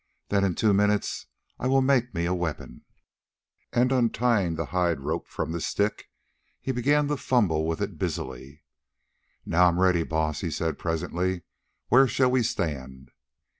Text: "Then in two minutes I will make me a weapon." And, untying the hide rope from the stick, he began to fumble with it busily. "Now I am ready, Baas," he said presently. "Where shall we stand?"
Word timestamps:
"Then 0.29 0.43
in 0.43 0.55
two 0.55 0.73
minutes 0.73 1.27
I 1.59 1.67
will 1.67 1.83
make 1.83 2.11
me 2.11 2.25
a 2.25 2.33
weapon." 2.33 2.85
And, 3.71 3.91
untying 3.91 4.55
the 4.55 4.65
hide 4.73 5.01
rope 5.01 5.27
from 5.27 5.51
the 5.51 5.61
stick, 5.61 6.09
he 6.59 6.71
began 6.71 7.07
to 7.09 7.17
fumble 7.17 7.67
with 7.67 7.83
it 7.83 7.99
busily. 7.99 8.63
"Now 9.45 9.65
I 9.65 9.67
am 9.69 9.79
ready, 9.79 10.01
Baas," 10.01 10.41
he 10.41 10.49
said 10.49 10.79
presently. 10.79 11.43
"Where 11.89 12.07
shall 12.07 12.31
we 12.31 12.41
stand?" 12.41 13.11